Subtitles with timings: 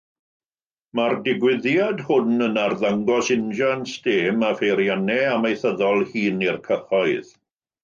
[0.99, 7.33] Mae'r digwyddiad hwn yn arddangos injans stêm a pheiriannau amaethyddol hŷn i'r cyhoedd.